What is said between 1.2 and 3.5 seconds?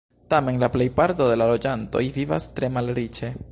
de la loĝantoj vivas tre malriĉe.